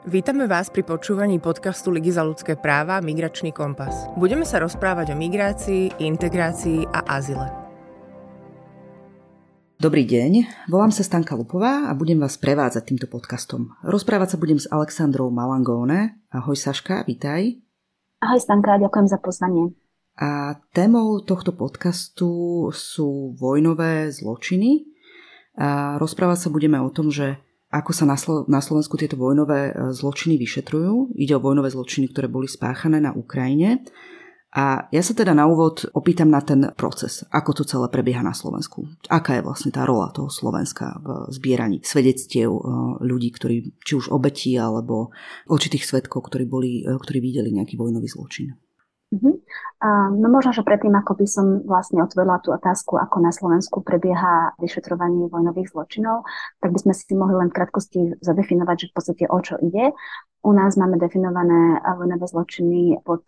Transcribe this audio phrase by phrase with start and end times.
[0.00, 4.08] Vítame vás pri počúvaní podcastu Ligy za ľudské práva Migračný kompas.
[4.16, 7.44] Budeme sa rozprávať o migrácii, integrácii a azile.
[9.76, 13.76] Dobrý deň, volám sa Stanka Lupová a budem vás prevádzať týmto podcastom.
[13.84, 16.16] Rozprávať sa budem s Alexandrou Malangóne.
[16.32, 17.60] Ahoj Saška, vítaj.
[18.24, 19.76] Ahoj Stanka, ďakujem za pozvanie.
[20.16, 24.88] A témou tohto podcastu sú vojnové zločiny.
[25.60, 27.36] A rozprávať sa budeme o tom, že
[27.70, 31.14] ako sa na, Slo- na Slovensku tieto vojnové e, zločiny vyšetrujú.
[31.14, 33.86] Ide o vojnové zločiny, ktoré boli spáchané na Ukrajine.
[34.50, 38.34] A ja sa teda na úvod opýtam na ten proces, ako to celé prebieha na
[38.34, 38.82] Slovensku.
[39.06, 42.62] Aká je vlastne tá rola toho Slovenska v zbieraní svedectiev e,
[43.06, 45.14] ľudí, ktorí či už obetí alebo
[45.46, 48.58] určitých svetkov, ktorí, boli, e, ktorí videli nejaký vojnový zločin.
[49.14, 49.38] Uh-huh.
[49.80, 54.52] No možno, že predtým, ako by som vlastne otvorila tú otázku, ako na Slovensku prebieha
[54.60, 56.28] vyšetrovanie vojnových zločinov,
[56.60, 59.96] tak by sme si mohli len v krátkosti zadefinovať, že v podstate o čo ide.
[60.44, 63.24] U nás máme definované vojnové zločiny pod,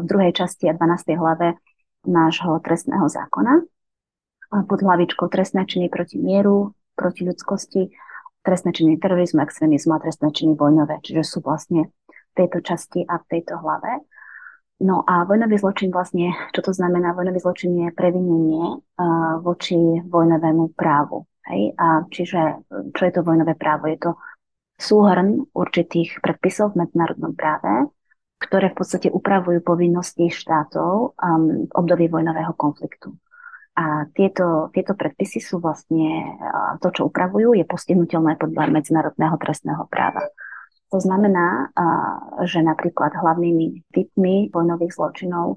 [0.00, 1.20] v druhej časti a 12.
[1.20, 1.60] hlave
[2.08, 3.60] nášho trestného zákona
[4.50, 7.92] pod hlavičkou trestné činy proti mieru, proti ľudskosti,
[8.40, 13.20] trestné činy terorizmu, extrémizmu a trestné činy vojnové, čiže sú vlastne v tejto časti a
[13.20, 14.00] v tejto hlave.
[14.80, 17.12] No a vojnový zločin vlastne, čo to znamená?
[17.12, 19.76] Vojnový zločin je previnenie uh, voči
[20.08, 21.28] vojnovému právu.
[21.52, 21.76] Hej?
[21.76, 22.64] A čiže,
[22.96, 23.92] čo je to vojnové právo?
[23.92, 24.16] Je to
[24.80, 27.92] súhrn určitých predpisov v medzinárodnom práve,
[28.40, 33.12] ktoré v podstate upravujú povinnosti štátov um, v období vojnového konfliktu.
[33.76, 39.84] A tieto, tieto predpisy sú vlastne, uh, to, čo upravujú, je postihnutelné podľa medzinárodného trestného
[39.92, 40.24] práva.
[40.90, 41.70] To znamená,
[42.42, 45.54] že napríklad hlavnými typmi vojnových zločinov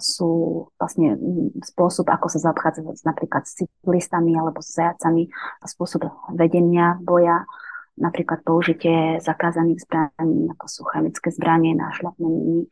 [0.00, 1.20] sú vlastne
[1.60, 5.28] spôsob, ako sa zaobchádza napríklad s civilistami alebo s zajacami,
[5.68, 7.44] spôsob vedenia boja,
[8.00, 12.64] napríklad použitie zakázaných zbraní, ako sú chemické zbranie, nášľapné miny.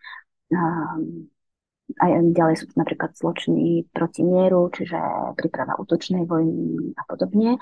[2.01, 4.97] A ďalej sú napríklad zločiny proti mieru, čiže
[5.37, 7.61] príprava útočnej vojny a podobne.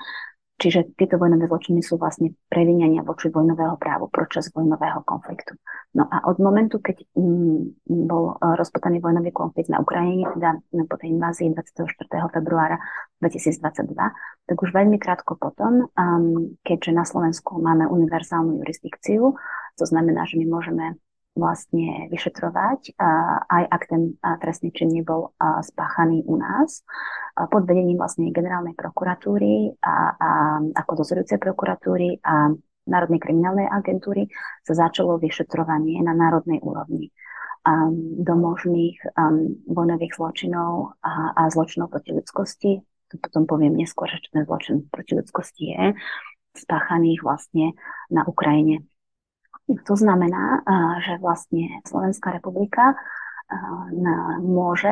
[0.57, 5.53] Čiže tieto vojnové zločiny sú vlastne previnenia voči vojnového právu počas vojnového konfliktu.
[5.93, 10.57] No a od momentu, keď mm, bol e, rozpotaný vojnový konflikt na Ukrajine, teda
[10.89, 12.09] po tej invázii 24.
[12.33, 12.81] februára
[13.21, 13.93] 2022,
[14.49, 15.89] tak už veľmi krátko potom,
[16.61, 19.37] keďže na Slovensku máme univerzálnu jurisdikciu,
[19.77, 20.97] to znamená, že my môžeme
[21.37, 22.97] vlastne vyšetrovať,
[23.47, 26.81] aj ak ten trestný čin nebol spáchaný u nás,
[27.37, 30.29] pod vedením vlastne generálnej prokuratúry a, a
[30.73, 32.51] ako dozorujúcej prokuratúry a
[32.87, 34.31] Národnej kriminálnej agentúry
[34.63, 37.11] sa začalo vyšetrovanie na národnej úrovni
[37.67, 42.79] um, do možných um, vojnových zločinov a, a zločinov proti ľudskosti.
[43.11, 45.83] To potom poviem neskôr, že ten zločin proti ľudskosti je
[46.55, 47.75] spáchaných vlastne
[48.07, 48.87] na Ukrajine.
[49.67, 50.63] To znamená,
[51.03, 52.95] že vlastne Slovenská republika
[54.43, 54.91] môže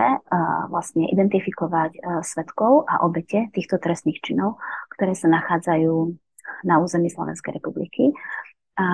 [0.72, 4.59] vlastne identifikovať svetkov a obete týchto trestných činov,
[4.96, 6.16] ktoré sa nachádzajú
[6.64, 8.16] na území Slovenskej republiky.
[8.80, 8.88] A,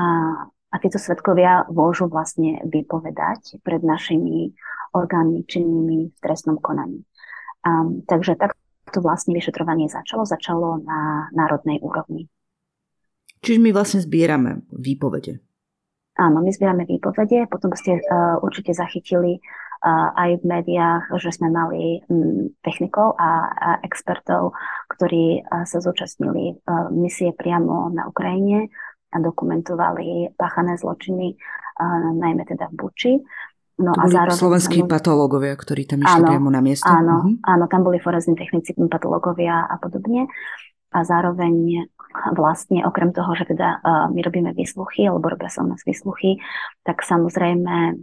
[0.50, 4.54] a títo svetkovia môžu vlastne vypovedať pred našimi
[4.98, 7.06] orgánmi činnými v trestnom konaní.
[7.62, 10.26] A, takže takto vlastne vyšetrovanie začalo.
[10.26, 12.30] Začalo na národnej úrovni.
[13.46, 15.42] Čiže my vlastne zbierame výpovede.
[16.20, 21.48] Áno, my zbierame výpovede, potom ste uh, určite zachytili uh, aj v médiách, že sme
[21.48, 24.52] mali um, technikov a, a expertov,
[24.92, 28.68] ktorí uh, sa zúčastnili uh, misie priamo na Ukrajine
[29.12, 31.40] a dokumentovali páchané zločiny,
[31.80, 33.14] uh, najmä teda v Buči.
[33.82, 34.92] No a zároveň slovenskí tam...
[34.92, 36.86] patológovia, ktorí tam išli áno, priamo na miesto.
[36.86, 37.50] Áno, uh-huh.
[37.50, 40.28] áno, tam boli forenzní technici, patológovia a podobne
[40.92, 41.88] a zároveň
[42.36, 46.40] vlastne okrem toho, že teda uh, my robíme výsluchy, alebo robia sa u nás výsluchy,
[46.84, 47.98] tak samozrejme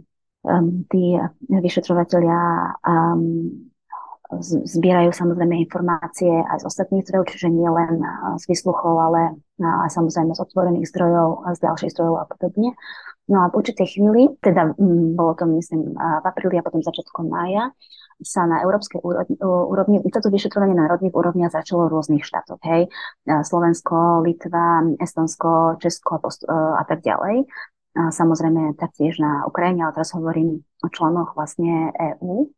[0.45, 1.17] um, tí
[1.49, 2.41] vyšetrovateľia
[2.83, 3.69] um,
[4.45, 7.97] zbierajú samozrejme informácie aj z ostatných zdrojov, čiže nie len
[8.37, 12.77] z výsluchov, ale aj samozrejme z otvorených zdrojov, z ďalších zdrojov a podobne.
[13.25, 14.77] No a v určitej chvíli, teda
[15.17, 17.73] bolo to myslím v apríli a potom začiatkom mája,
[18.19, 18.99] sa na európskej
[19.39, 22.91] úrovni, toto vyšetrovanie národných úrovniach začalo v rôznych štátoch, hej,
[23.25, 26.19] Slovensko, Litva, Estonsko, Česko
[26.51, 27.47] a tak ďalej.
[27.95, 32.51] A samozrejme taktiež na Ukrajine, ale teraz hovorím o členoch vlastne EÚ.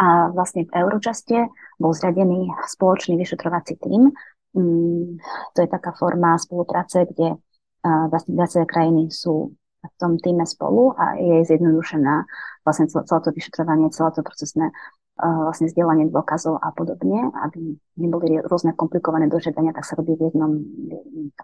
[0.00, 1.46] A vlastne v Euročaste
[1.78, 4.10] bol zriadený spoločný vyšetrovací tím.
[4.56, 5.20] Mm,
[5.54, 7.36] to je taká forma spolupráce, kde
[7.82, 12.26] vlastne viaceré krajiny sú v tom týme spolu a je zjednodušená
[12.62, 18.38] vlastne celé, to vyšetrovanie, celé to procesné uh, vlastne zdieľanie dôkazov a podobne, aby neboli
[18.46, 20.62] rôzne komplikované dožiadania, tak sa robí v jednom,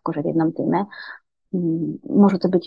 [0.03, 0.87] akože v jednom týme.
[2.07, 2.65] môžu to byť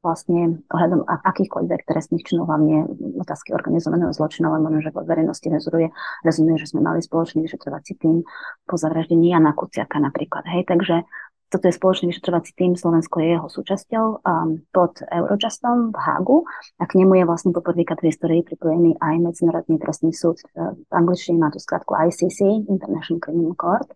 [0.00, 2.88] vlastne ohľadom akýchkoľvek trestných činov, hlavne
[3.20, 5.92] otázky organizovaného zločinu, ale možno, že vo verejnosti rezonuje,
[6.24, 8.24] rezonuje, že sme mali spoločný vyšetrovací tým
[8.64, 10.48] po zavraždení Jana Kuciaka napríklad.
[10.48, 11.04] Hej, takže
[11.50, 16.38] toto je spoločný vyšetrovací tým, Slovensko je jeho súčasťou um, pod Eurojustom v Hágu
[16.78, 20.38] a k nemu je vlastne poprvýkrát v histórii pripojený aj Medzinárodný trestný súd.
[20.54, 23.90] V angličtine má tu skratku ICC, International Criminal Court.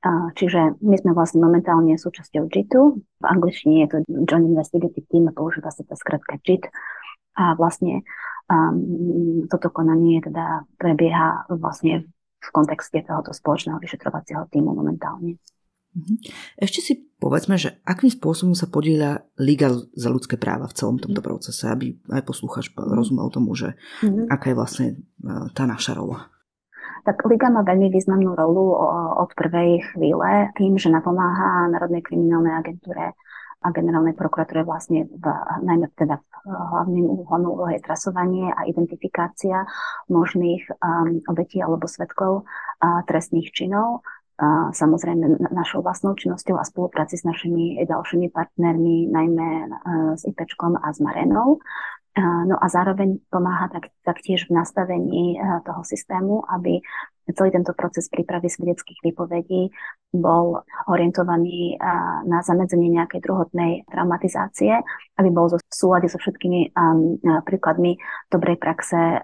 [0.00, 2.82] Uh, čiže my sme vlastne momentálne súčasťou JITu.
[3.22, 3.96] V angličtine je to
[4.26, 6.66] Joint Investigative Team a používa sa tá skratka JIT.
[7.38, 8.02] A vlastne
[8.50, 12.10] um, toto konanie teda prebieha vlastne
[12.40, 15.38] v kontexte tohoto spoločného vyšetrovacieho týmu momentálne.
[15.90, 16.14] Mhm.
[16.54, 21.18] Ešte si povedzme, že akým spôsobom sa podieľa Liga za ľudské práva v celom tomto
[21.18, 22.94] procese, aby aj poslúchač mhm.
[22.94, 23.74] rozumel tomu, že
[24.30, 24.96] aká je vlastne e,
[25.50, 26.30] tá naša rola.
[27.00, 28.76] Tak Liga má veľmi významnú rolu
[29.24, 33.16] od prvej chvíle tým, že napomáha Národnej kriminálnej agentúre
[33.60, 35.24] a generálnej prokuratúre vlastne v,
[35.64, 36.16] najmä teda
[36.48, 39.68] hlavným úhľadom úlohe trasovanie a identifikácia
[40.08, 44.00] možných um, obetí alebo svetkov uh, trestných činov
[44.72, 49.66] samozrejme našou vlastnou činnosťou a spolupráci s našimi ďalšími partnermi, najmä e,
[50.16, 51.60] s IPčkom a s Marenou.
[52.20, 56.82] No a zároveň pomáha tak, taktiež v nastavení e, toho systému, aby
[57.30, 59.70] celý tento proces prípravy svedeckých výpovedí
[60.10, 61.86] bol orientovaný e,
[62.26, 64.72] na zamedzenie nejakej druhotnej traumatizácie,
[65.20, 66.74] aby bol v súlade so všetkými
[67.44, 68.00] príkladmi
[68.32, 69.22] dobrej praxe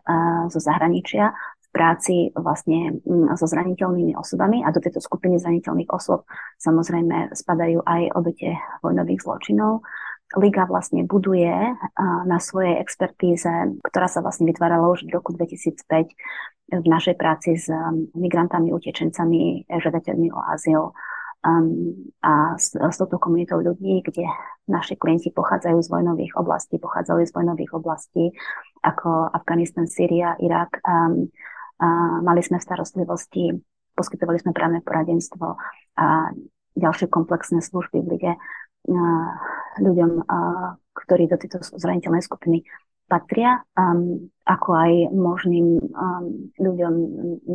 [0.53, 1.35] zo zahraničia,
[1.76, 6.25] práci vlastne mm, so zraniteľnými osobami a do tejto skupiny zraniteľných osôb
[6.56, 9.84] samozrejme spadajú aj obete vojnových zločinov.
[10.34, 11.55] Liga vlastne buduje
[12.26, 13.46] na svojej expertíze,
[13.87, 15.87] ktorá sa vlastne vytvárala už v roku 2005
[16.67, 17.70] v našej práci s
[18.19, 20.90] migrantami, utečencami, žiadateľmi o azyl
[21.46, 21.94] um,
[22.26, 24.26] a s, s touto komunitou ľudí, kde
[24.67, 28.34] naši klienti pochádzajú z vojnových oblastí, pochádzali z vojnových oblastí
[28.82, 31.31] ako Afganistan, Syria, Irak, um,
[32.23, 33.52] mali sme starostlivosti,
[33.96, 35.56] poskytovali sme právne poradenstvo
[35.96, 36.31] a
[36.76, 38.37] ďalšie komplexné služby v
[39.81, 40.11] ľuďom,
[40.93, 42.64] ktorí do tejto zraniteľnej skupiny
[43.06, 43.62] patria,
[44.46, 45.78] ako aj možným
[46.58, 46.94] ľuďom,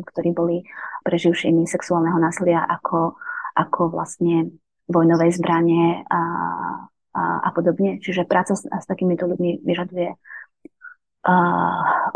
[0.06, 0.64] ktorí boli
[1.04, 3.20] preživšími sexuálneho násilia, ako,
[3.56, 4.52] ako vlastne
[4.88, 6.22] vojnovej zbranie a,
[7.16, 8.00] a, a podobne.
[8.00, 10.16] Čiže práca s, s takýmito ľuďmi vyžaduje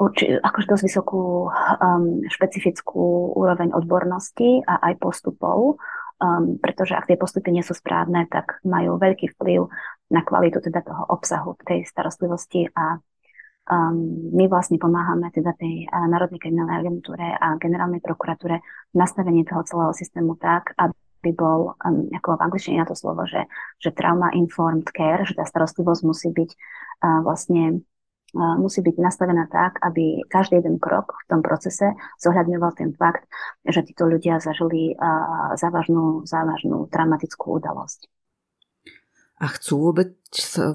[0.01, 5.77] urči, akože dosť vysokú um, špecifickú úroveň odbornosti a aj postupov,
[6.17, 9.69] um, pretože ak tie postupy nie sú správne, tak majú veľký vplyv
[10.09, 12.97] na kvalitu teda toho obsahu tej starostlivosti a
[13.69, 18.57] um, my vlastne pomáhame teda tej uh, Národnej kriminálnej agentúre a generálnej prokuratúre
[18.89, 23.29] v nastavení toho celého systému tak, aby bol, um, ako v angličtine na to slovo,
[23.29, 23.45] že,
[23.77, 26.49] že trauma informed care, že tá starostlivosť musí byť
[27.05, 27.85] uh, vlastne
[28.35, 33.23] musí byť nastavená tak, aby každý jeden krok v tom procese zohľadňoval ten fakt,
[33.63, 34.93] že títo ľudia zažili
[35.55, 38.11] závažnú, závažnú traumatickú udalosť.
[39.35, 40.15] A chcú vôbec,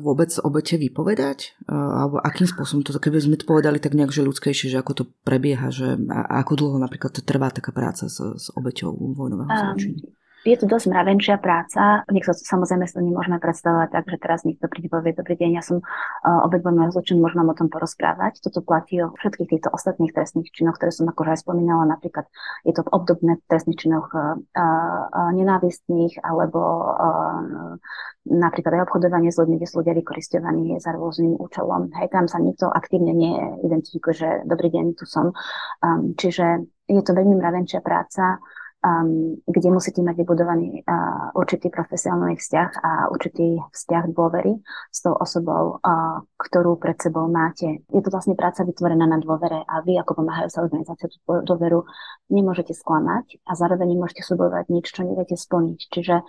[0.05, 1.57] vôbec obete vypovedať?
[1.65, 5.05] Alebo akým spôsobom to, keby sme to povedali tak nejak, že ľudskejšie, že ako to
[5.25, 10.05] prebieha, že ako dlho napríklad trvá taká práca s, s obeťou vojnového zločinu?
[10.05, 12.07] Um, je to dosť mravenčia práca.
[12.09, 15.63] Nech sa samozrejme to nemôžeme predstavovať tak, že teraz niekto príde povie, dobrý deň, ja
[15.65, 18.41] som uh, obed môjho zločinu, môžem o tom porozprávať.
[18.41, 21.85] Toto platí o všetkých týchto ostatných trestných činoch, ktoré som akože aj spomínala.
[21.93, 22.25] Napríklad
[22.65, 27.77] je to obdobné trestných činoch uh, uh, nenávistných alebo uh,
[28.25, 31.93] napríklad aj obchodovanie s ľuďmi, kde sú ľudia vykoristovaní za rôznym účelom.
[32.01, 35.37] Hej, tam sa nikto aktívne neidentifikuje, že dobrý deň, tu som.
[35.85, 38.41] Um, čiže je to veľmi mravenčia práca
[38.81, 44.61] um, kde musíte mať vybudovaný uh, určitý profesionálny vzťah a určitý vzťah dôvery
[44.91, 47.85] s tou osobou, uh, ktorú pred sebou máte.
[47.93, 51.85] Je to vlastne práca vytvorená na dôvere a vy ako pomáhajúca organizácia tú dôveru
[52.33, 55.81] nemôžete sklamať a zároveň nemôžete subovať nič, čo neviete splniť.
[55.93, 56.25] Čiže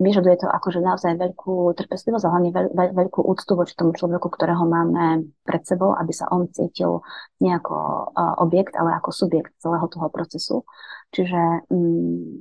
[0.00, 4.32] vyžaduje to akože naozaj veľkú trpezlivosť a hlavne veľ, veľ, veľkú úctu voči tomu človeku,
[4.32, 7.04] ktorého máme pred sebou, aby sa on cítil
[7.44, 7.76] nie ako
[8.08, 10.64] uh, objekt, ale ako subjekt celého toho procesu.
[11.12, 12.40] Čiže um,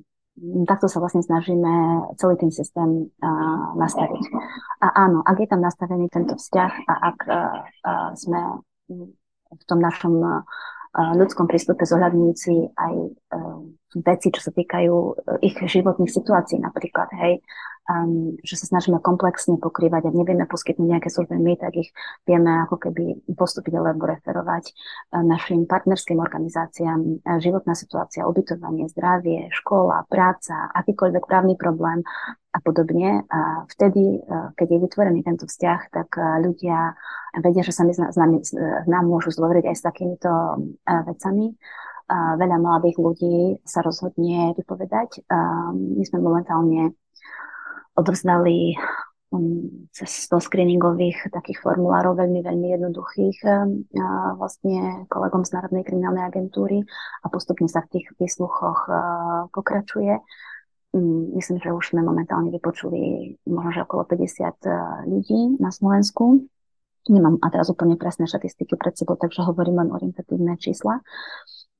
[0.64, 1.72] takto sa vlastne snažíme
[2.16, 4.24] celý ten systém uh, nastaviť.
[4.80, 7.36] A áno, ak je tam nastavený tento vzťah a ak uh,
[7.84, 8.64] uh, sme
[9.52, 10.48] v tom našom uh,
[10.96, 12.94] ľudskom prístupe zohľadňujúci aj
[13.98, 15.14] veci, čo sa týkajú e,
[15.50, 17.42] ich životných situácií napríklad, hej,
[17.90, 21.90] um, že sa snažíme komplexne pokrývať, ak nevieme poskytnúť nejaké služby my, tak ich
[22.30, 29.50] vieme ako keby postúpiť alebo referovať uh, našim partnerským organizáciám, uh, životná situácia, ubytovanie, zdravie,
[29.58, 32.06] škola, práca, akýkoľvek právny problém
[32.60, 33.24] a a podobne.
[33.32, 36.92] A vtedy, keď je vytvorený tento vzťah, tak ľudia
[37.40, 38.44] vedia, že sa mi s nami,
[38.92, 40.32] nám môžu zdôveriť aj s takýmito
[40.84, 41.56] vecami.
[42.12, 45.24] Veľa mladých ľudí sa rozhodne vypovedať.
[45.72, 46.92] My sme momentálne
[47.96, 48.76] odovzdali
[49.30, 53.38] um, cez 100 screeningových takých formulárov veľmi, veľmi jednoduchých
[54.36, 56.82] vlastne kolegom z Národnej kriminálnej agentúry
[57.24, 58.90] a postupne sa v tých výsluchoch
[59.54, 60.18] pokračuje.
[60.90, 64.70] Mm, myslím, že už sme momentálne vypočuli možno, že okolo 50 e,
[65.06, 66.50] ľudí na Slovensku.
[67.06, 71.02] Nemám a teraz úplne presné štatistiky pred sebou, takže hovorím len orientatívne čísla.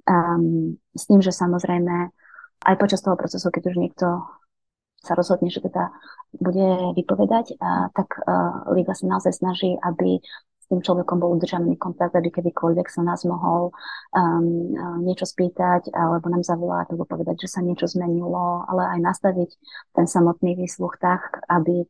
[0.10, 2.10] Um, s tým, že samozrejme
[2.66, 4.06] aj počas toho procesu, keď už niekto
[5.06, 5.94] sa rozhodne, že teda
[6.34, 10.18] bude vypovedať, a tak uh, Liga sa naozaj snaží, aby
[10.70, 13.74] tým človekom bol udržaný kontakt, aby kedykoľvek sa nás mohol
[14.14, 14.70] um,
[15.02, 19.50] niečo spýtať alebo nám zavolať alebo povedať, že sa niečo zmenilo, ale aj nastaviť
[19.98, 21.90] ten samotný výsluch tak, aby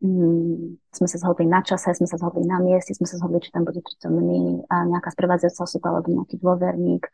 [0.00, 3.52] Mm, sme sa zhodli na čase, sme sa zhodli na mieste, sme sa zhodli, či
[3.52, 7.04] tam bude prítomný nejaká sprevádzajúca osoba alebo nejaký dôverník,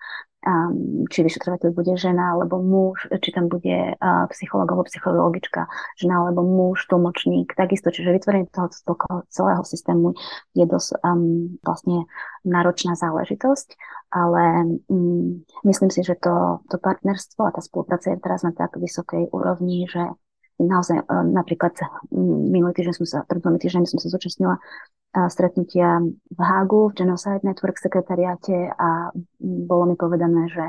[0.46, 5.66] um, či vyšetrovateľ bude žena alebo muž, či tam bude uh, psycholog alebo psychologička,
[5.98, 7.90] žena alebo muž, tlmočník, takisto.
[7.90, 10.14] Čiže vytvorenie toho, toho celého systému
[10.54, 12.06] je dosť um, vlastne
[12.46, 13.74] náročná záležitosť,
[14.14, 18.78] ale um, myslím si, že to, to partnerstvo a tá spolupráca je teraz na tak
[18.78, 20.06] vysokej úrovni, že
[20.58, 21.76] naozaj e, napríklad
[22.48, 24.60] minulý týždeň som sa, pred dvomi som sa zúčastnila e,
[25.28, 26.00] stretnutia
[26.32, 30.64] v Hágu, v Genocide Network sekretariáte a bolo mi povedané, že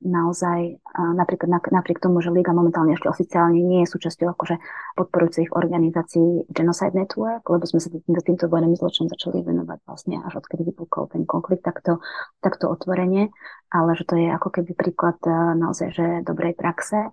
[0.00, 4.56] naozaj e, napríklad napriek tomu, že Liga momentálne ešte oficiálne nie je súčasťou akože
[4.96, 10.40] podporujúcich organizácií Genocide Network, lebo sme sa týmto, týmto vojným zločinom začali venovať vlastne až
[10.40, 12.00] odkedy vypukol ten konflikt takto,
[12.40, 13.28] takto otvorene,
[13.68, 15.20] ale že to je ako keby príklad
[15.60, 17.12] naozaj že dobrej praxe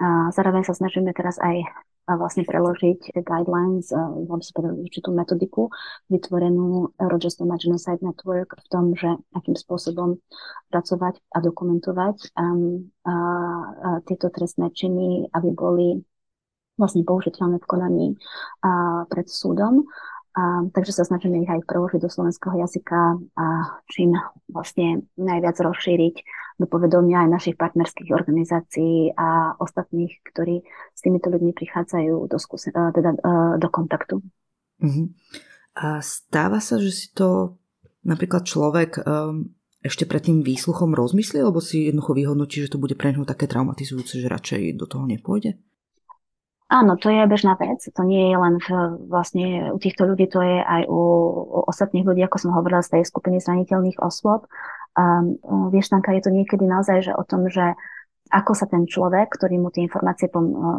[0.00, 1.60] a zároveň sa snažíme teraz aj
[2.08, 5.70] vlastne preložiť guidelines, vám povedať určitú metodiku,
[6.10, 10.18] vytvorenú Rochester Genocide Network v tom, že akým spôsobom
[10.72, 13.14] pracovať a dokumentovať um, a, a
[14.08, 16.02] tieto trestné činy, aby boli
[16.80, 18.08] vlastne použiteľné v konaní
[18.64, 19.84] a pred súdom.
[20.30, 23.46] A, takže sa snažíme ich aj preložiť do slovenského jazyka a
[23.90, 24.14] čím
[24.46, 26.16] vlastne najviac rozšíriť
[26.60, 30.62] do povedomia aj našich partnerských organizácií a ostatných, ktorí
[30.94, 33.16] s týmito ľuďmi prichádzajú do, skúse, teda,
[33.56, 34.20] do kontaktu.
[34.78, 35.06] Uh-huh.
[35.74, 37.56] A stáva sa, že si to
[38.04, 42.92] napríklad človek um, ešte pred tým výsluchom rozmyslí, alebo si jednoducho vyhodnotí, že to bude
[43.00, 45.56] pre neho také traumatizujúce, že radšej do toho nepôjde?
[46.70, 47.82] Áno, to je bežná vec.
[47.82, 48.68] To nie je len v,
[49.10, 51.00] vlastne u týchto ľudí, to je aj u,
[51.42, 54.46] u ostatných ľudí, ako som hovorila, z tej skupiny zraniteľných osôb.
[54.94, 55.34] Um,
[55.74, 57.74] vieš, Tanka, je to niekedy naozaj že o tom, že
[58.30, 60.30] ako sa ten človek, ktorý mu tie informácie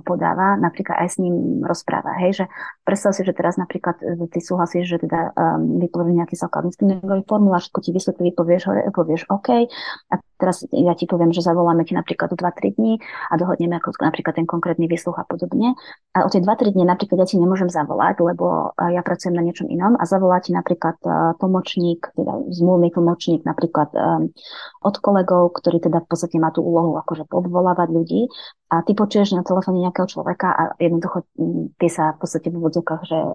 [0.08, 2.16] podáva, napríklad aj s ním rozpráva.
[2.24, 2.46] Hej, že
[2.88, 7.28] predstav si, že teraz napríklad e, ty súhlasíš, že teda um, vytvorí nejaký základný screeningový
[7.28, 8.64] formulár, všetko ti vysvetlí, povieš,
[8.96, 9.68] povieš OK
[10.08, 12.98] a teraz ja ti poviem, že zavoláme ti napríklad o 2-3 dní
[13.30, 15.78] a dohodneme ako napríklad ten konkrétny výsluch a podobne.
[16.18, 19.46] A o tie 2-3 dní napríklad ja ti nemôžem zavolať, lebo e, ja pracujem na
[19.46, 20.98] niečom inom a zavolá ti napríklad
[21.38, 24.34] tlmočník, teda zmluvný tlmočník napríklad um,
[24.82, 28.22] od kolegov, ktorý teda v podstate má tú úlohu akože obvolávať ľudí
[28.72, 32.56] a ty počuješ na telefóne nejakého človeka a jednoducho mm, ty sa v podstate v
[32.56, 33.30] úvodzovkách, že e,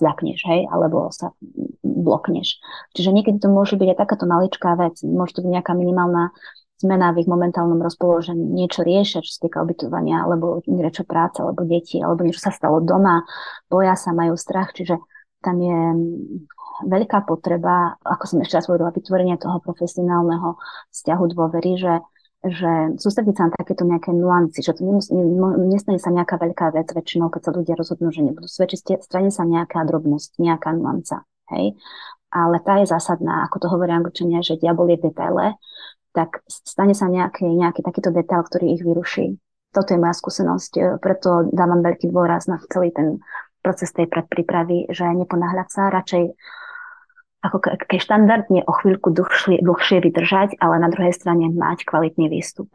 [0.00, 1.36] zľakneš, hej, alebo sa
[1.84, 2.64] blokneš.
[2.96, 6.32] Čiže niekedy to môže byť aj takáto maličká vec, môže to byť nejaká minimálna
[6.80, 11.68] zmena v ich momentálnom rozpoložení, niečo riešia, čo sa týka ubytovania, alebo niečo práce, alebo
[11.68, 13.20] deti, alebo niečo sa stalo doma,
[13.68, 14.96] boja sa, majú strach, čiže
[15.44, 20.56] tam je mm, veľká potreba, ako som ešte raz povedala, vytvorenie toho profesionálneho
[20.88, 21.92] vzťahu dôvery, že
[22.44, 24.84] že sústrediť sa na takéto nejaké nuancy, že to
[25.64, 29.48] nestane sa nejaká veľká vec väčšinou, keď sa ľudia rozhodnú, že nebudú svedčiť, strane sa
[29.48, 31.24] nejaká drobnosť, nejaká nuanca,
[31.56, 31.72] hej.
[32.28, 35.56] Ale tá je zásadná, ako to hovoria angličania, že diabol je v detaile,
[36.12, 39.40] tak stane sa nejaký, nejaký takýto detail, ktorý ich vyruší.
[39.72, 43.18] Toto je moja skúsenosť, preto dávam veľký dôraz na celý ten
[43.64, 46.36] proces tej predprípravy, že neponáhľať sa, radšej
[47.44, 52.72] ako ke štandardne o chvíľku dlhšie, dlhšie vydržať, ale na druhej strane mať kvalitný výstup.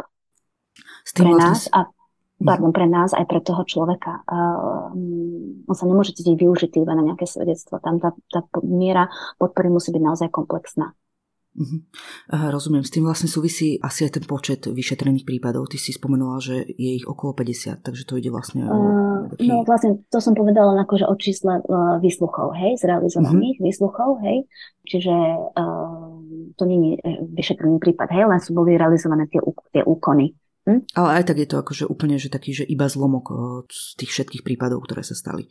[1.09, 1.89] Pre nás a
[2.37, 4.21] pardon, pre nás aj pre toho človeka.
[4.29, 4.93] Uh,
[5.65, 7.81] on sa nemôže cítiť využitý iba na nejaké svedectvo.
[7.81, 9.09] Tam tá, tá miera
[9.41, 10.93] podpory musí byť naozaj komplexná.
[11.57, 11.81] Uh-huh.
[12.29, 15.67] Rozumiem, s tým vlastne súvisí asi aj ten počet vyšetrených prípadov.
[15.67, 18.77] Ty si spomenula, že je ich okolo 50, takže to ide vlastne o...
[19.33, 19.49] Taký...
[19.49, 23.67] No vlastne to som povedala akože o čísle uh, výsluchov, hej, zrealizovaných uh-huh.
[23.67, 24.45] výsluchov, hej.
[24.85, 25.15] Čiže
[25.57, 26.15] uh,
[26.55, 29.41] to nie je vyšetrený prípad, hej, len sú boli realizované tie,
[29.73, 30.37] tie úkony
[30.69, 30.85] Hm?
[30.93, 33.33] Ale aj tak je to akože úplne že taký, že iba zlomok
[33.73, 35.49] z tých všetkých prípadov, ktoré sa stali.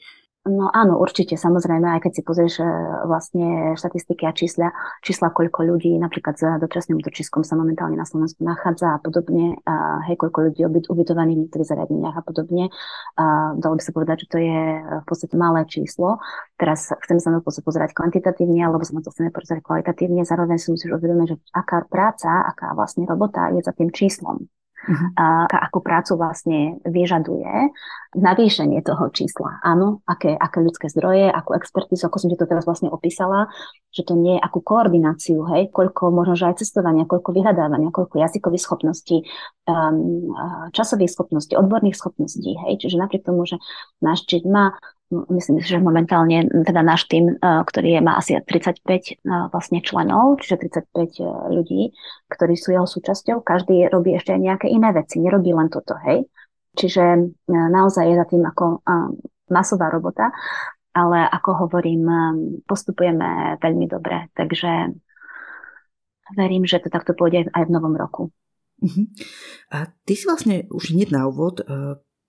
[0.49, 2.67] No áno, určite, samozrejme, aj keď si pozrieš e,
[3.05, 4.73] vlastne štatistiky a čísla,
[5.05, 10.01] čísla, koľko ľudí napríklad za dočasným útočiskom sa momentálne na Slovensku nachádza a podobne, a
[10.09, 12.73] hej, koľko ľudí je ubytovaných v niektorých zariadeniach a podobne.
[13.21, 16.17] A dalo by sa povedať, že to je v podstate malé číslo.
[16.57, 20.25] Teraz chceme sa na to pozerať kvantitatívne, alebo sa na to chceme pozerať kvalitatívne.
[20.25, 24.49] Zároveň si musíš uvedomiť, že aká práca, aká vlastne robota je za tým číslom
[24.87, 25.09] uh-huh.
[25.19, 25.27] a
[25.67, 27.75] akú prácu vlastne vyžaduje
[28.17, 29.61] navýšenie toho čísla.
[29.61, 33.53] Áno, aké, aké ľudské zdroje, akú expertizu, ako som ti to teraz vlastne opísala,
[33.93, 38.17] že to nie je akú koordináciu, hej, koľko možno, že aj cestovania, koľko vyhľadávania, koľko
[38.17, 39.27] jazykových schopností,
[39.69, 40.33] um,
[40.73, 43.61] časových schopností, odborných schopností, hej, čiže napriek tomu, že
[44.01, 44.73] náš čiť má
[45.11, 49.13] myslím si, že momentálne teda náš tým, e, ktorý je, má asi 35 e,
[49.49, 51.83] vlastne členov, čiže 35 e, ľudí,
[52.29, 56.29] ktorí sú jeho súčasťou, každý robí ešte aj nejaké iné veci, nerobí len toto, hej.
[56.79, 58.87] Čiže naozaj je za tým ako
[59.51, 60.31] masová robota,
[60.95, 62.07] ale ako hovorím,
[62.63, 64.95] postupujeme veľmi dobre, takže
[66.39, 68.31] verím, že to takto pôjde aj v novom roku.
[68.79, 69.11] Uh-huh.
[69.75, 71.67] A ty si vlastne už hneď na úvod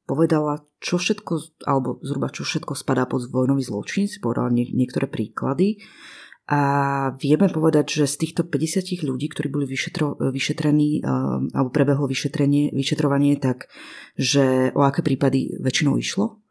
[0.10, 5.06] povedala, čo všetko, alebo zhruba čo všetko spadá pod vojnový zločin, si povedala nie, niektoré
[5.06, 5.78] príklady.
[6.50, 6.62] A
[7.22, 11.06] vieme povedať, že z týchto 50 ľudí, ktorí boli vyšetro, vyšetrení,
[11.54, 13.70] alebo prebehlo vyšetrenie, vyšetrovanie, tak
[14.18, 16.42] že o aké prípady väčšinou išlo?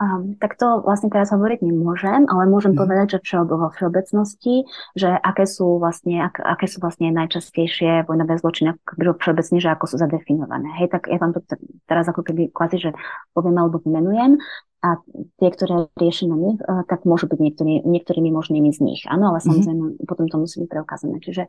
[0.00, 2.80] Um, tak to vlastne teraz hovoriť nemôžem, ale môžem mm.
[2.80, 4.64] povedať, že všeob, vo všeobecnosti,
[4.96, 10.00] že aké sú vlastne, ak, aké sú vlastne najčastejšie vojnové zločiny, všeobecne, že ako sú
[10.00, 10.72] zadefinované.
[10.80, 11.44] Hej, tak ja vám to
[11.84, 12.90] teraz ako keby kvázi, že
[13.36, 14.40] poviem alebo vymenujem
[14.80, 14.96] a
[15.36, 19.00] tie, ktoré riešime my, uh, tak môžu byť niektorý, niektorými možnými z nich.
[19.04, 19.46] Áno, ale mhm.
[19.46, 20.08] samozrejme mm.
[20.08, 21.20] potom to musí byť preukázané.
[21.20, 21.44] Čiže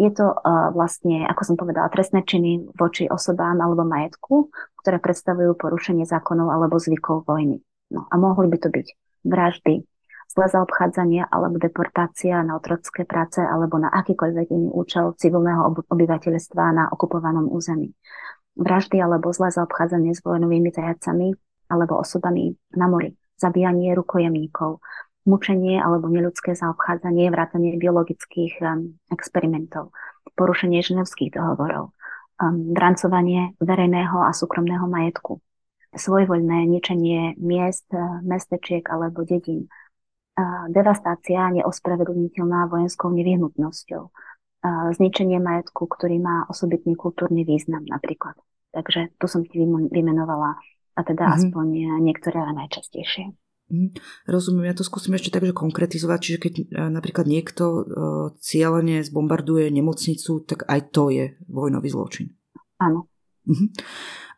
[0.00, 4.48] je to uh, vlastne, ako som povedala, trestné činy voči osobám alebo majetku,
[4.80, 7.60] ktoré predstavujú porušenie zákonov alebo zvykov vojny.
[7.92, 8.86] No a mohli by to byť
[9.28, 9.84] vraždy,
[10.32, 16.84] zlé zaobchádzanie alebo deportácia na otrocké práce alebo na akýkoľvek iný účel civilného obyvateľstva na
[16.88, 17.92] okupovanom území.
[18.56, 21.36] Vraždy alebo zlé zaobchádzanie s vojnovými zajacami
[21.72, 23.16] alebo osobami na mori.
[23.40, 24.84] Zabíjanie rukojemníkov,
[25.24, 29.96] mučenie alebo neľudské zaobchádzanie, vrátanie biologických um, experimentov,
[30.36, 31.96] porušenie ženevských dohovorov,
[32.36, 35.40] um, drancovanie verejného a súkromného majetku,
[35.96, 39.68] svojvoľné ničenie miest, eh, mestečiek alebo dedín.
[40.72, 44.08] Devastácia neospravedlniteľná vojenskou nevyhnutnosťou.
[44.96, 48.32] Zničenie majetku, ktorý má osobitný kultúrny význam napríklad.
[48.72, 49.60] Takže tu som ti
[49.92, 50.56] vymenovala
[50.92, 51.36] a teda mm-hmm.
[51.48, 51.66] aspoň
[52.04, 53.32] niektoré najčastejšie.
[53.72, 53.96] Mm,
[54.28, 57.82] rozumiem, ja to skúsim ešte takže konkretizovať, čiže keď eh, napríklad niekto uh,
[58.36, 62.36] cieľene zbombarduje nemocnicu, tak aj to je vojnový zločin.
[62.76, 63.08] Áno.
[63.48, 63.68] Mm-hmm.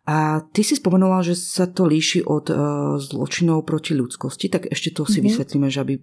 [0.04, 2.56] A ty si spomenula, že sa to líši od uh,
[3.00, 5.26] zločinov proti ľudskosti, tak ešte to si mm-hmm.
[5.32, 5.94] vysvetlíme, že aby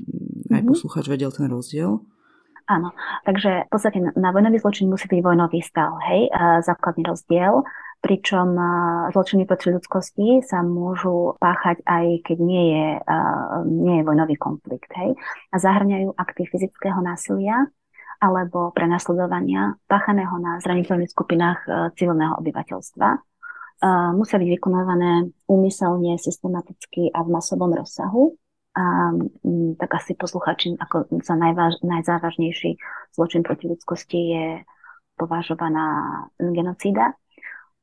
[0.52, 2.02] aj poslucháč vedel ten rozdiel.
[2.66, 2.94] Áno,
[3.28, 6.32] takže v podstate na vojnový zločin musí byť vojnový stav, hej,
[6.64, 7.68] základný rozdiel,
[8.02, 8.58] pričom
[9.14, 12.88] zločiny proti ľudskosti sa môžu páchať aj keď nie je,
[13.70, 15.14] nie je vojnový konflikt, hej,
[15.54, 17.70] a zahrňajú akty fyzického násilia,
[18.22, 23.10] alebo prenasledovania páchaného na zraniteľných skupinách civilného obyvateľstva.
[24.14, 28.38] Musia byť vykonávané úmyselne, systematicky a v masovom rozsahu.
[28.72, 29.12] A
[29.44, 32.80] m, tak asi posluchači ako za najváž, najzávažnejší
[33.12, 34.46] zločin proti ľudskosti je
[35.20, 37.18] považovaná genocída,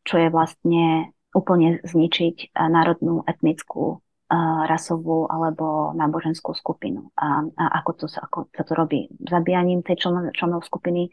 [0.05, 4.03] čo je vlastne úplne zničiť národnú, etnickú,
[4.69, 7.09] rasovú alebo náboženskú skupinu.
[7.17, 9.09] A, a ako, to, ako sa to robí?
[9.25, 11.09] Zabíjaním tej členov, členov skupiny,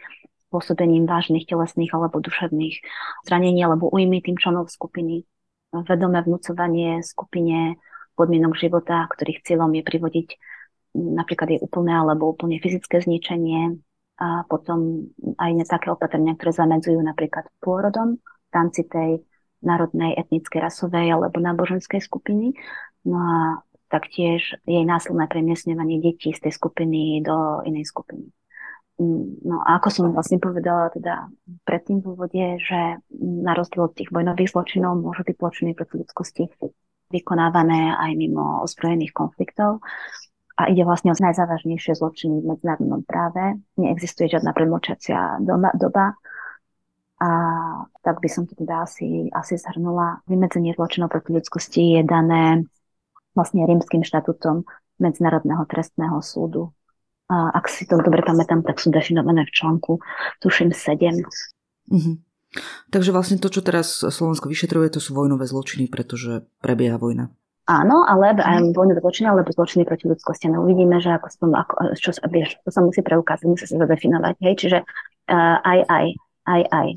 [0.51, 2.75] spôsobením vážnych telesných alebo duševných
[3.23, 5.23] zranení alebo ujmy tým členov skupiny,
[5.71, 7.79] vedomé vnúcovanie skupine
[8.19, 10.27] podmienok života, ktorých cieľom je privodiť
[10.95, 13.75] napríklad je úplné alebo úplne fyzické zničenie
[14.15, 18.15] a potom aj také opatrenia, ktoré zamedzujú napríklad pôrodom
[18.55, 19.21] rámci tej
[19.59, 22.55] národnej, etnickej, rasovej alebo náboženskej skupiny.
[23.03, 23.35] No a
[23.91, 28.31] taktiež jej následné premiesňovanie detí z tej skupiny do inej skupiny.
[28.95, 31.27] Mm, no a ako som vlastne povedala teda
[31.67, 36.43] predtým v úvode, že na rozdiel od tých vojnových zločinov môžu tí zločiny proti ľudskosti
[37.11, 39.83] vykonávané aj mimo ozbrojených konfliktov.
[40.55, 43.59] A ide vlastne o najzávažnejšie zločiny v medzinárodnom práve.
[43.75, 46.15] Neexistuje žiadna predmočacia doba.
[47.15, 47.29] A
[48.03, 50.19] tak by som to teda asi, asi zhrnula.
[50.27, 52.67] Vymedzenie zločinov proti ľudskosti je dané
[53.35, 54.67] vlastne rímským štatutom
[54.99, 56.75] Medzinárodného trestného súdu
[57.25, 59.97] a ak si to dobre pamätám, tak sú definované v článku,
[60.45, 61.25] tuším, 7.
[61.89, 62.15] Uh-huh.
[62.93, 67.33] Takže vlastne to, čo teraz Slovensko vyšetruje, to sú vojnové zločiny, pretože prebieha vojna.
[67.65, 70.53] Áno, ale aj vojnové zločiny, alebo zločiny proti ľudskosti.
[70.53, 74.37] No uvidíme, že ako, ako čo, vieš, to sa musí preukázať, musí sa zadefinovať.
[74.45, 74.53] Hej?
[74.61, 76.05] Čiže uh, aj, aj,
[76.45, 76.89] aj, aj.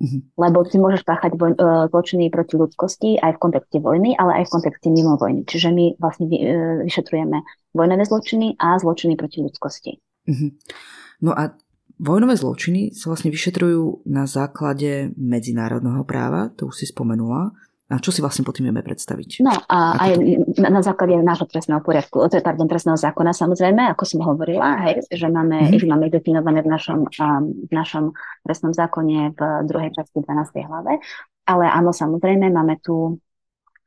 [0.00, 0.20] Mm-hmm.
[0.40, 4.48] Lebo ty môžeš páchať voj, uh, zločiny proti ľudskosti aj v kontexte vojny, ale aj
[4.48, 5.44] v kontexte mimo vojny.
[5.44, 6.48] Čiže my vlastne vy, uh,
[6.88, 7.44] vyšetrujeme
[7.76, 9.92] vojnové zločiny a zločiny proti ľudskosti.
[10.24, 10.50] Mm-hmm.
[11.28, 11.52] No a
[12.00, 17.52] vojnové zločiny sa vlastne vyšetrujú na základe medzinárodného práva, to už si spomenula.
[17.90, 19.42] A čo si vlastne po tým vieme predstaviť?
[19.42, 20.62] No a aj to...
[20.62, 25.26] na, na základe nášho trestného poriadku, pardon, trestného zákona samozrejme, ako som hovorila, hej, že
[25.26, 25.74] máme, mm-hmm.
[25.74, 28.14] ich máme definované v našom, um, v našom
[28.46, 30.70] trestnom zákone v druhej časti 12.
[30.70, 31.02] hlave.
[31.50, 33.18] Ale áno, samozrejme, máme tu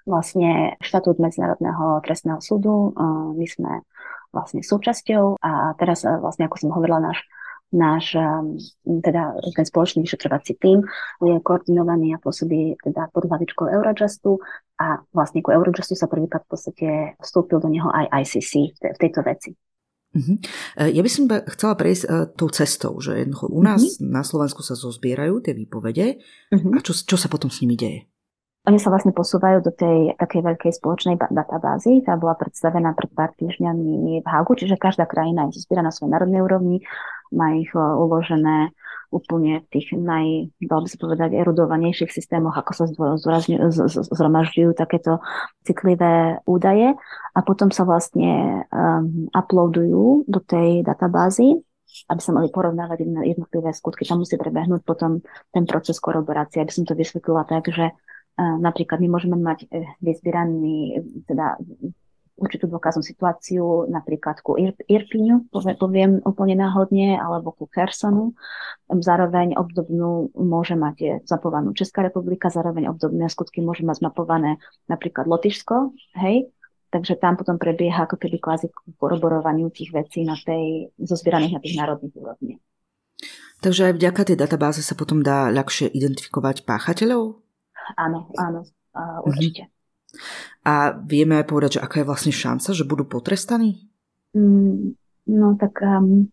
[0.04, 2.92] vlastne štatút Medzinárodného trestného súdu.
[2.92, 3.88] Uh, my sme
[4.36, 7.24] vlastne súčasťou a teraz uh, vlastne, ako som hovorila, náš
[7.74, 8.56] náš um,
[8.86, 10.86] teda ten spoločný vyšetrovací tým
[11.26, 14.38] je koordinovaný a pôsobí teda pod hlavičkou Eurojustu
[14.78, 19.26] a vlastne ku Eurojustu sa prvýkrát v podstate vstúpil do neho aj ICC v tejto
[19.26, 19.52] veci.
[20.14, 20.38] Uh-huh.
[20.78, 24.14] Ja by som chcela prejsť uh, tou cestou, že u nás uh-huh.
[24.14, 26.22] na Slovensku sa zozbierajú tie výpovede
[26.54, 26.78] uh-huh.
[26.78, 28.06] a čo, čo sa potom s nimi deje?
[28.64, 32.00] Oni sa vlastne posúvajú do tej takej veľkej spoločnej databázy.
[32.08, 36.16] Tá bola predstavená pred pár týždňami v Hagu, čiže každá krajina je zozbiera na svojej
[36.16, 36.80] národnej úrovni,
[37.34, 38.72] má ich e, uložené
[39.14, 42.86] úplne v tých naj, dalo by sa povedať, erudovanejších systémoch, ako sa
[44.10, 45.22] zhromažďujú takéto
[45.62, 46.98] citlivé údaje
[47.38, 51.62] a potom sa vlastne um, uploadujú do tej databázy
[52.10, 54.02] aby sa mali porovnávať jednotlivé skutky.
[54.02, 55.22] Tam musí prebehnúť potom
[55.54, 57.94] ten proces koroborácie, aby som to vysvetlila tak, že
[58.38, 61.54] Napríklad my môžeme mať e, vyzbieraný teda
[62.34, 68.34] určitú dôkaznú situáciu, napríklad ku Ir- Irpíňu, poviem úplne náhodne, alebo ku Khersonu.
[68.90, 74.58] Zároveň obdobnú môže mať zapovanú Česká republika, zároveň obdobné skutky môže mať zmapované
[74.90, 76.50] napríklad Lotyšsko, hej,
[76.90, 81.78] takže tam potom prebieha ako keby kvázi koroborovaniu tých vecí na tej, zozbieraných na tých
[81.78, 82.62] národných úrovniach.
[83.64, 87.40] Takže aj vďaka tej databáze sa potom dá ľahšie identifikovať páchateľov?
[87.96, 88.68] Áno, áno,
[89.24, 89.72] určite.
[90.64, 93.84] A vieme aj povedať, že aká je vlastne šanca, že budú potrestaní?
[94.32, 94.96] Mm,
[95.28, 96.32] no tak um,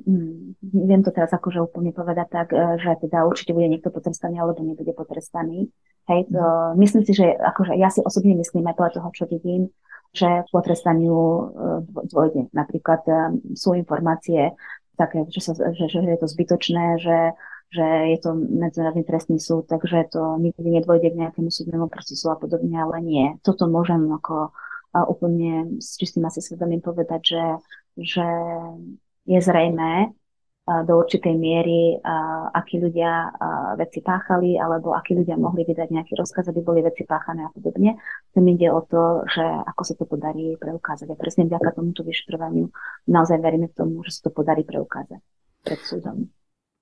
[0.00, 4.40] mm, neviem to teraz akože úplne povedať tak, e, že teda určite bude niekto potrestaný
[4.40, 5.68] alebo nebude potrestaný.
[6.08, 6.80] Hej, to, mm.
[6.80, 9.68] myslím si, že akože ja si osobne myslím aj podľa toho, čo vidím,
[10.16, 11.42] že potrestaniu e,
[12.08, 12.48] dôjde.
[12.56, 14.56] Napríklad um, sú informácie
[14.96, 17.16] také, že, sa, že, že je to zbytočné, že
[17.70, 22.36] že je to medzinárodný trestný súd, takže to nikdy nedvojde k nejakému súdnemu procesu a
[22.36, 23.26] podobne, ale nie.
[23.46, 24.50] Toto môžem ako
[24.90, 27.44] úplne s čistým asi svedomím povedať, že,
[27.94, 28.26] že
[29.22, 30.10] je zrejmé
[30.66, 31.98] do určitej miery,
[32.54, 33.30] akí ľudia
[33.74, 37.98] veci páchali, alebo akí ľudia mohli vydať nejaký rozkaz, aby boli veci páchané a podobne.
[38.34, 41.10] Tým ide o to, že ako sa to podarí preukázať.
[41.10, 42.70] A presne vďaka tomuto vyšetrovaniu
[43.10, 45.18] naozaj veríme k tomu, že sa to podarí preukázať
[45.62, 46.30] pred súdom.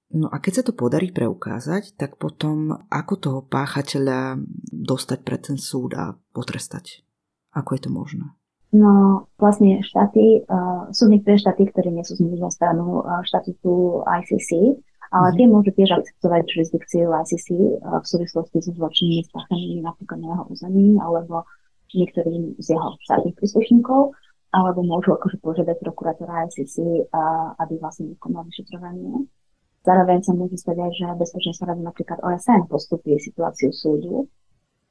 [0.08, 4.40] No a keď sa to podarí preukázať, tak potom ako toho páchateľa
[4.72, 7.04] dostať pred ten súd a potrestať?
[7.52, 8.26] Ako je to možné?
[8.72, 14.80] No vlastne štáty, uh, sú niektoré štáty, ktoré nie sú zmluvnou stranou uh, štatútu ICC,
[15.08, 20.20] ale mm tie môžu tiež akceptovať jurisdikciu ICC uh, v súvislosti so zločinnými spáchanými napríklad
[20.20, 21.48] na jeho území alebo
[21.96, 24.12] niektorým z jeho štátnych príslušníkov,
[24.52, 27.08] alebo môžu akože požiadať prokurátora ICC,
[27.56, 29.24] aby vlastne vykonal vyšetrovanie.
[29.88, 34.28] Zároveň sa môže stať aj, že Bezpečnostná rada napríklad OSN postupí situáciu súdu.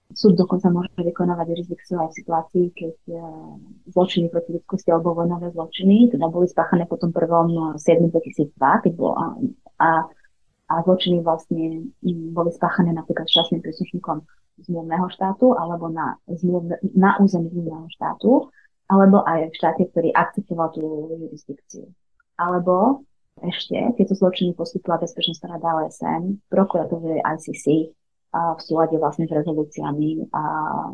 [0.09, 3.19] Súd dokonca môže vykonávať jurisdikciu aj v situácii, keď e,
[3.93, 9.13] zločiny proti ľudskosti alebo vojnové zločiny, teda boli spáchané po tom prvom 7.2002, keď bolo,
[9.19, 9.25] a,
[9.83, 9.89] a,
[10.71, 11.91] a zločiny vlastne
[12.33, 14.25] boli spáchané napríklad šťastným príslušníkom
[14.65, 18.49] zmluvného štátu alebo na, zmluv, na území zmluvného štátu,
[18.89, 21.85] alebo aj v štáte, ktorý akceptoval tú jurisdikciu.
[22.39, 23.05] Alebo
[23.45, 27.93] ešte tieto zločiny postupila Bezpečnostná rada OSN, prokuratúre ICC
[28.33, 30.41] a v súlade vlastne s rezolúciami a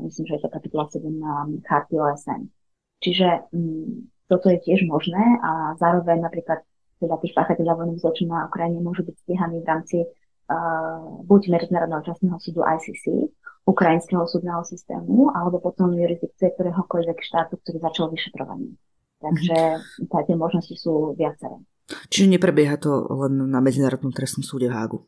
[0.03, 2.51] myslím, že je to kapitola 7 na charty OSN.
[2.99, 3.93] Čiže m, mm,
[4.27, 6.63] toto je tiež možné a zároveň napríklad
[7.03, 12.03] teda tých páchateľov vojnových zločinov na Ukrajine môžu byť stíhaní v rámci uh, buď Medzinárodného
[12.07, 13.27] časného súdu ICC,
[13.67, 18.75] ukrajinského súdneho systému, alebo potom jurisdikcie ktoréhokoľvek štátu, ktorý začal vyšetrovanie.
[19.19, 19.59] Takže
[20.03, 20.23] mm-hmm.
[20.27, 21.59] tie možnosti sú viaceré.
[21.83, 24.99] Čiže neprebieha to len na Medzinárodnom trestnom súde v Hágu.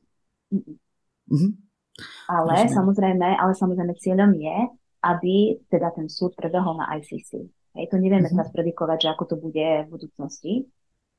[1.32, 1.66] Mhm.
[2.28, 2.76] Ale Rozumiem.
[2.76, 4.58] samozrejme, ale samozrejme cieľom je,
[5.06, 5.36] aby
[5.72, 7.48] teda ten súd prebehol na ICC.
[7.76, 10.54] Hej, to nevieme teraz predikovať, že ako to bude v budúcnosti,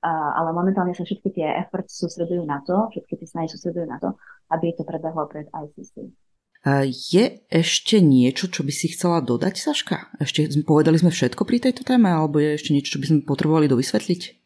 [0.04, 4.00] uh, ale momentálne sa všetky tie efforts sústredujú na to, všetky tie snahy sústredujú na
[4.00, 4.16] to,
[4.52, 6.12] aby to prebehlo pred ICC.
[6.90, 10.10] Je ešte niečo, čo by si chcela dodať, Saška?
[10.18, 13.70] Ešte povedali sme všetko pri tejto téme, alebo je ešte niečo, čo by sme potrebovali
[13.70, 14.45] dovysvetliť?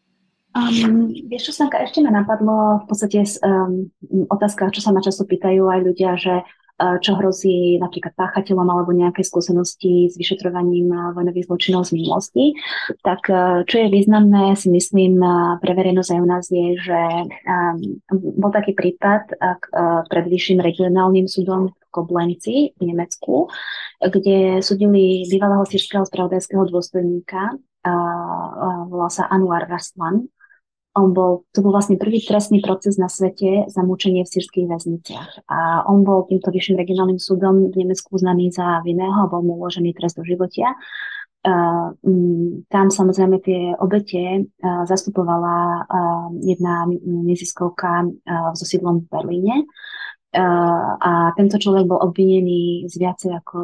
[0.50, 3.86] Um, vieš čo, Sanka, ešte ma napadlo v podstate um,
[4.26, 6.42] otázka, čo sa ma často pýtajú aj ľudia, že
[6.80, 12.56] čo hrozí napríklad páchateľom alebo nejaké skúsenosti s vyšetrovaním vojnových zločinov z minulosti.
[13.04, 13.28] Tak
[13.68, 15.20] čo je významné, si myslím,
[15.60, 17.00] pre verejnosť aj u nás je, že
[18.16, 19.36] bol taký prípad
[20.08, 23.52] pred vyšším regionálnym súdom Koblenci v Nemecku,
[24.00, 27.60] kde súdili bývalého sírskeho spravodajského dôstojníka,
[28.88, 30.32] volá sa Anwar Raslan,
[30.98, 35.46] on bol, to bol vlastne prvý trestný proces na svete za mučenie v sírských väzniciach.
[35.46, 39.94] A on bol týmto vyšším regionálnym súdom v Nemecku uznaný za vinného, bol mu uložený
[39.94, 40.74] trest do životia.
[41.40, 41.96] Uh,
[42.68, 48.12] tam samozrejme tie obete uh, zastupovala uh, jedna neziskovka
[48.52, 49.56] so sídlom v Berlíne
[50.30, 53.58] a tento človek bol obvinený z viacej ako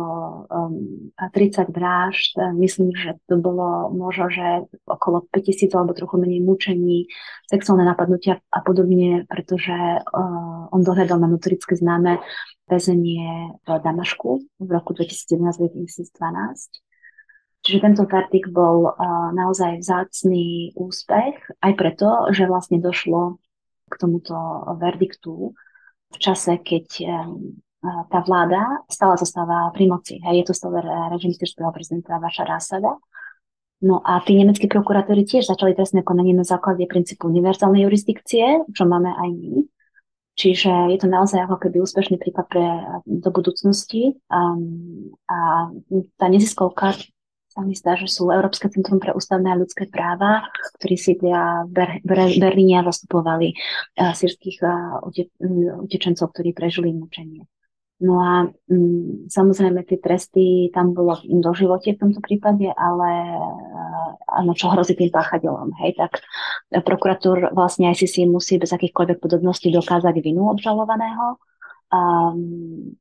[0.50, 2.34] um, 30 vražd.
[2.58, 7.06] Myslím, že to bolo možno, že okolo 5000 alebo trochu menej mučení,
[7.46, 9.70] sexuálne napadnutia a podobne, pretože
[10.02, 12.18] uh, on dohľadal na notorické známe
[12.66, 16.18] väzenie v Damašku v roku 2011-2012.
[17.62, 23.38] Čiže tento verdikt bol uh, naozaj vzácný úspech, aj preto, že vlastne došlo
[23.86, 24.34] k tomuto
[24.82, 25.54] verdiktu
[26.14, 26.86] v čase, keď
[27.82, 30.14] tá vláda stále zostáva pri moci.
[30.26, 32.98] A je to stále režim sírskeho prezidenta Vašara Asada.
[33.84, 38.82] No a tí nemeckí prokurátori tiež začali trestné konanie na základe princípu univerzálnej jurisdikcie, čo
[38.88, 39.52] máme aj my.
[40.36, 42.64] Čiže je to naozaj ako keby úspešný prípad pre
[43.08, 44.20] do budúcnosti.
[44.28, 45.68] Um, a
[46.20, 46.96] tá neziskovka
[47.56, 50.44] sa mi zdá, že sú Európske centrum pre ústavné a ľudské práva,
[50.76, 51.32] ktorí si v
[51.72, 53.56] Ber- Ber- Berlíne zastupovali
[53.96, 55.00] uh, sírských uh,
[55.80, 57.48] utečencov, ktorí prežili mučenie.
[57.96, 64.52] No a um, samozrejme tie tresty tam bolo do živote v tomto prípade, ale uh,
[64.52, 66.20] čo hrozí tým páchateľom, hej, tak
[66.68, 71.40] prokuratúr vlastne aj si musí bez akýchkoľvek podobností dokázať vinu obžalovaného.
[71.88, 73.00] Um,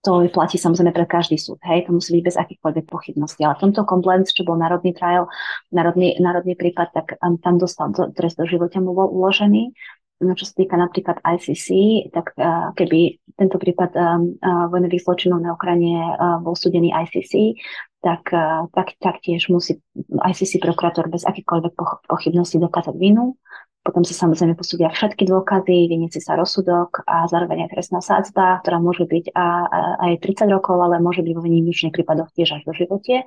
[0.00, 3.44] to platí samozrejme pre každý súd, hej, to musí byť bez akýchkoľvek pochybností.
[3.44, 5.28] Ale v tomto compliance, čo bol národný trial,
[5.68, 9.76] národný, národný prípad, tak um, tam dostal do, trest do života mu uložený.
[10.20, 11.68] No, čo sa týka napríklad ICC,
[12.12, 17.56] tak uh, keby tento prípad um, uh, vojnových zločinov na Ukrajine uh, bol súdený ICC,
[18.04, 21.72] tak, uh, tak, taktiež musí ICC prokurátor bez akýchkoľvek
[22.04, 23.40] pochybností dokázať vinu
[23.90, 28.78] potom sa samozrejme posúdia všetky dôkazy, vyniesie sa rozsudok a zároveň aj trestná sádzba, ktorá
[28.78, 32.62] môže byť a, a, aj 30 rokov, ale môže byť vo výnimočných prípadoch tiež až
[32.62, 33.26] do živote.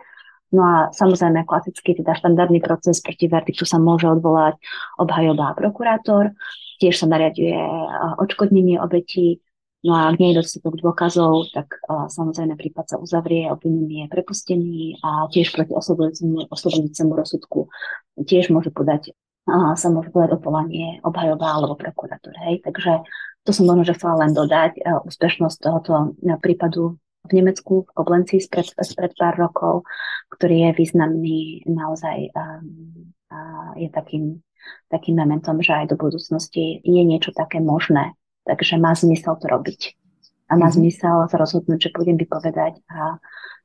[0.56, 4.56] No a samozrejme klasický, teda štandardný proces proti verdiktu sa môže odvolať
[4.96, 6.32] obhajoba a prokurátor.
[6.80, 7.60] Tiež sa nariaduje
[8.24, 9.44] odškodnenie obetí.
[9.84, 14.14] No a ak nie je dostatok dôkazov, tak uh, samozrejme prípad sa uzavrie, obvinený je
[14.16, 17.68] prepustený a tiež proti oslobodujúcemu rozsudku
[18.22, 19.12] tiež môže podať
[19.50, 22.32] sa môže povedať odvolanie obhajoba alebo prokuratúr.
[22.48, 22.64] Hej.
[22.64, 23.04] Takže
[23.44, 24.80] to som možno, že chcela len dodať.
[24.80, 26.96] E, úspešnosť tohoto e, prípadu
[27.28, 29.88] v Nemecku, v Koblenci spred, spred pár rokov,
[30.32, 34.44] ktorý je významný naozaj um, uh, je takým,
[34.92, 38.12] takým momentom, že aj do budúcnosti je niečo také možné.
[38.44, 39.96] Takže má zmysel to robiť.
[40.52, 40.84] A má mm-hmm.
[40.84, 43.16] zmysel sa rozhodnúť, že budem vypovedať a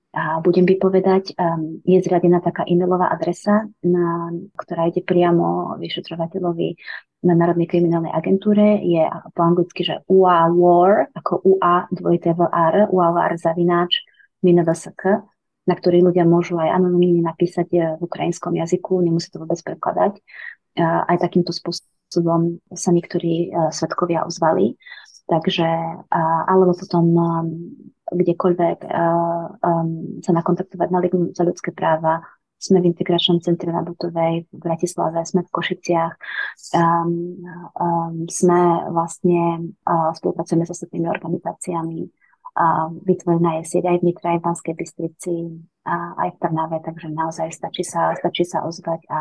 [0.08, 6.68] a budem vypovedať, um, je zriadená taká e-mailová adresa, na, ktorá ide priamo vyšetrovateľovi
[7.28, 8.80] na Národnej kriminálnej agentúre.
[8.80, 9.04] Je
[9.36, 14.00] po anglicky, že UAWAR, ako UA dvojité VR, UAWAR zavináč
[14.40, 14.96] minovsk,
[15.68, 20.24] na ktorý ľudia môžu aj anonimne napísať eh, v ukrajinskom jazyku, nemusí to vôbec prekladať.
[20.78, 24.78] Aj takýmto spôsobom sa niektorí uh, svetkovia ozvali.
[25.26, 25.66] Takže,
[26.46, 27.46] alebo potom um,
[28.12, 32.24] kdekoľvek um, sa nakontaktovať na Ligu za ľudské práva.
[32.58, 36.14] Sme v integračnom centre na Butovej v Bratislave, sme v Košiciach.
[36.74, 37.38] Um,
[37.78, 42.10] um, sme vlastne, uh, spolupracujeme s ostatnými organizáciami.
[42.58, 45.34] Uh, vytvorená je sieť aj v Nitre, aj v Banskej Bystrici,
[45.86, 45.94] a
[46.26, 49.18] aj v Trnave, takže naozaj stačí sa, stačí sa ozvať a,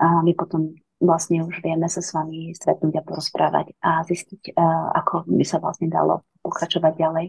[0.00, 0.72] a my potom
[1.02, 5.58] vlastne už vieme sa s vami stretnúť a porozprávať a zistiť, uh, ako by sa
[5.58, 7.26] vlastne dalo pokračovať ďalej.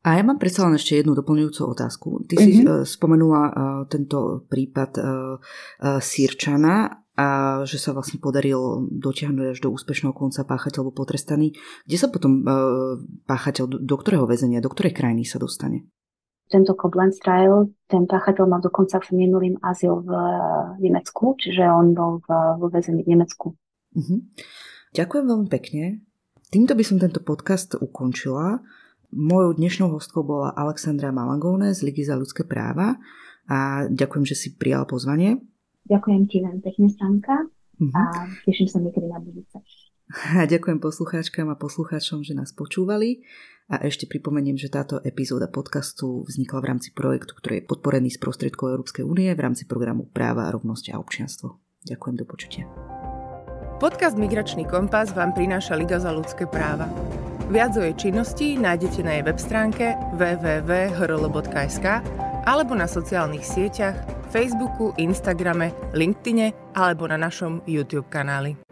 [0.00, 2.24] A ja mám predsa len ešte jednu doplňujúcu otázku.
[2.24, 2.48] Ty mm-hmm.
[2.48, 3.52] si uh, spomenula uh,
[3.84, 5.04] tento prípad uh,
[5.36, 11.52] uh, Sýrčana a že sa vlastne podaril dotiahnuť až do úspešného konca páchateľ bol potrestaný.
[11.84, 12.96] Kde sa potom uh,
[13.28, 15.84] páchateľ, do, do ktorého väzenia, do ktorej krajiny sa dostane?
[16.48, 20.10] Tento Koblenz trial, ten páchateľ mal dokonca v minulým azyl v
[20.80, 23.54] Nemecku, čiže on bol v, vo väzení v Nemecku.
[23.94, 24.18] Uh-huh.
[24.96, 26.02] Ďakujem veľmi pekne
[26.50, 28.58] Týmto by som tento podcast ukončila.
[29.10, 32.94] Mojou dnešnou hostkou bola Alexandra Malagone z Ligy za ľudské práva
[33.50, 35.42] a ďakujem, že si prijal pozvanie.
[35.90, 37.36] Ďakujem ti veľmi pekne, Stanka,
[37.82, 37.90] uh-huh.
[37.90, 39.58] a teším sa niekedy na budúce.
[40.10, 43.26] A ďakujem poslucháčkam a poslucháčom, že nás počúvali.
[43.70, 48.18] A ešte pripomeniem, že táto epizóda podcastu vznikla v rámci projektu, ktorý je podporený z
[48.18, 51.58] prostriedkov Európskej únie v rámci programu Práva, rovnosť a občianstvo.
[51.86, 52.64] Ďakujem, do počutia.
[53.78, 56.90] Podcast Migračný kompas vám prináša Liga za ľudské práva.
[57.50, 61.86] Viac o jej činnosti nájdete na jej web stránke www.hrl.sk
[62.46, 63.98] alebo na sociálnych sieťach
[64.30, 68.69] Facebooku, Instagrame, LinkedIne alebo na našom YouTube kanáli.